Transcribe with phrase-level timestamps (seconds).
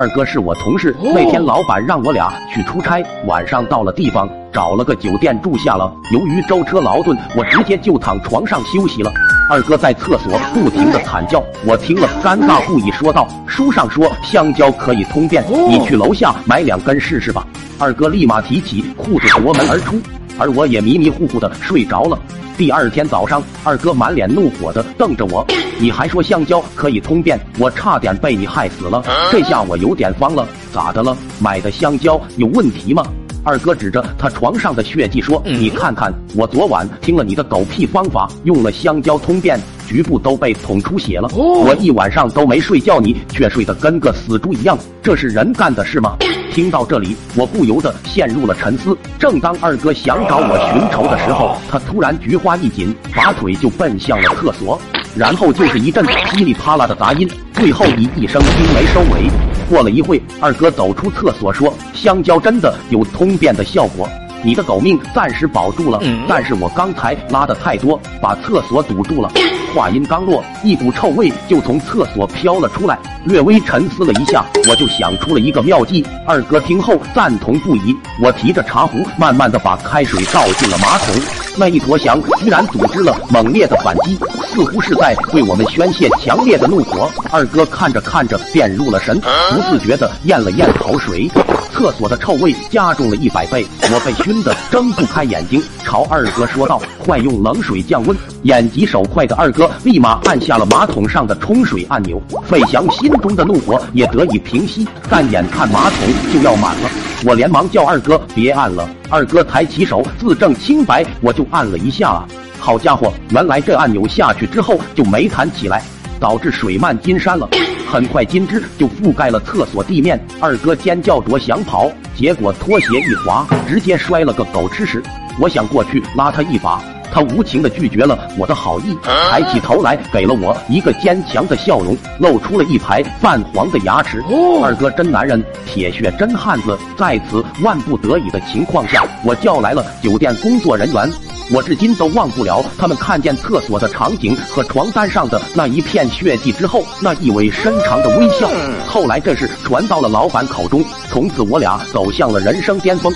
[0.00, 5.92] 二哥是我同事，那天老板让我俩去出差，晚上到了地方，找了个酒店住下了。
[6.12, 9.10] 由于舟车劳顿，我直接就躺床上休息了。
[9.50, 17.44] 二哥在厕所不停的惨叫，我听了尴尬不已，说道：“书上说香蕉可以通便，你去楼下买两根试试吧。”
[17.76, 20.00] 二哥立马提起裤子夺门而出，
[20.38, 22.16] 而我也迷迷糊糊的睡着了。
[22.58, 25.46] 第二天早上，二哥满脸怒火的瞪着我，
[25.78, 29.00] 你还说香蕉可以通便，我差点被你害死了。
[29.30, 31.16] 这下我有点慌了，咋的了？
[31.38, 33.04] 买的香蕉有问题吗？
[33.44, 39.56] 二哥指着他床上的血迹说：“你看看，我昨晚听了你的狗屁方法，用了香蕉通便，
[39.88, 41.28] 局部都被捅出血了。
[41.34, 46.14] 我一晚上都没睡觉，你却睡得跟个死猪一样，这是人干的事吗？”
[46.52, 48.96] 听到这里，我不由得陷入了沉思。
[49.18, 54.78] 正当二哥想找我寻仇的时候，他突然菊花一紧，拔腿就奔向了厕所，
[55.14, 59.30] 然后就是一阵噼里啪啦的杂音，最后以一声惊雷收尾。
[59.70, 64.08] 过了一会，二哥走出厕所说：“香蕉真的有通便的效果。”
[64.42, 69.30] 你的狗命暂时保住了，但是我刚才拉的太多，把厕所堵住了。
[69.74, 72.98] 话音刚落，一股臭味就从厕所飘了出来。
[73.24, 76.06] 略微沉思了一下，我就想出了一个妙计。
[76.26, 77.94] 二哥听后赞同不已。
[78.22, 81.14] 我提着茶壶，慢慢的把开水倒进了马桶。
[81.56, 84.18] 那一坨翔居然组织了猛烈的反击，
[84.52, 87.10] 似乎是在为我们宣泄强烈的怒火。
[87.30, 91.30] 二哥看着看着便入了神，不自觉的咽了咽口水。
[91.70, 104.88] 厕所的臭味加重了一百倍，我被熏得睁不开眼睛，朝二哥说道：“快用冷水降温！”眼疾手快的二哥立马按下了马桶上的冲水按钮，费翔心中的怒火也得以平息。
[105.08, 105.98] 但眼看马桶
[106.32, 106.90] 就要满了，
[107.24, 108.88] 我连忙叫二哥别按了。
[109.10, 112.28] 二哥抬起手自证清白，我就按了一下啊！
[112.58, 115.82] 好家伙，原来这按钮下去之后就没弹起来。
[116.20, 117.48] 导致水漫金山了，
[117.88, 120.20] 很快金枝就覆盖了厕所地面。
[120.40, 125.00] 二哥尖叫着想跑，结果拖鞋一滑，直接摔了个狗吃屎。
[125.38, 134.22] 我想过去拉他一把，他无情的拒绝了我的好意，抬起头来给了我一个坚强的笑容，露出了一排泛黄的牙齿。
[134.62, 136.78] 二哥真男人，铁血真汉子。
[136.96, 141.10] 在此万不得已的情况下，我叫来了酒店工作人员。
[141.50, 148.50] 我至今都忘不了他们看见厕所的场景和床单上的那一片血迹之后那意味深长的微笑。
[148.86, 153.10] 后来这事传到了老板口中，从此我俩走向了人生巅峰。